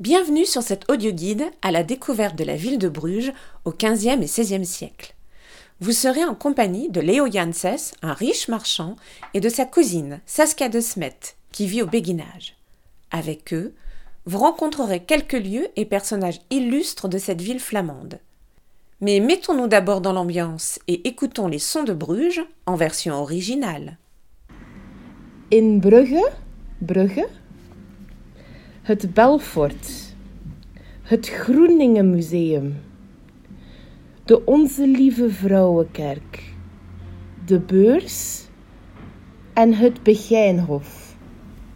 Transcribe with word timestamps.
Bienvenue 0.00 0.44
sur 0.44 0.64
cet 0.64 0.90
audio-guide 0.90 1.44
à 1.62 1.70
la 1.70 1.84
découverte 1.84 2.34
de 2.34 2.42
la 2.42 2.56
ville 2.56 2.78
de 2.78 2.88
Bruges 2.88 3.32
au 3.64 3.70
XVe 3.70 4.20
et 4.20 4.26
XVIe 4.26 4.66
siècle. 4.66 5.14
Vous 5.78 5.92
serez 5.92 6.24
en 6.24 6.34
compagnie 6.34 6.90
de 6.90 7.00
Léo 7.00 7.30
Janssens, 7.30 7.92
un 8.02 8.12
riche 8.12 8.48
marchand, 8.48 8.96
et 9.34 9.40
de 9.40 9.48
sa 9.48 9.66
cousine 9.66 10.20
Saskia 10.26 10.68
de 10.68 10.80
Smet, 10.80 11.36
qui 11.52 11.68
vit 11.68 11.80
au 11.80 11.86
béguinage. 11.86 12.56
Avec 13.12 13.54
eux, 13.54 13.72
vous 14.26 14.38
rencontrerez 14.38 15.04
quelques 15.04 15.32
lieux 15.34 15.68
et 15.76 15.84
personnages 15.84 16.40
illustres 16.50 17.08
de 17.08 17.18
cette 17.18 17.40
ville 17.40 17.60
flamande. 17.60 18.18
Mais 19.00 19.20
mettons-nous 19.20 19.68
d'abord 19.68 20.00
dans 20.00 20.12
l'ambiance 20.12 20.80
et 20.88 21.06
écoutons 21.06 21.46
les 21.46 21.60
sons 21.60 21.84
de 21.84 21.92
Bruges 21.92 22.44
en 22.66 22.74
version 22.74 23.14
originale. 23.14 23.96
In 25.52 25.76
Brugge, 25.76 26.18
Brugge, 26.80 27.22
het 28.84 29.14
Belfort, 29.14 30.14
het 31.02 31.28
Groeningen 31.28 32.10
Museum, 32.10 32.80
de 34.24 34.44
Onze 34.46 34.86
Lieve 34.86 35.30
Vrouwenkerk, 35.30 36.54
de 37.44 37.60
Beurs 37.60 38.46
en 39.52 39.74
het 39.74 40.02
Begijnhof. 40.02 41.13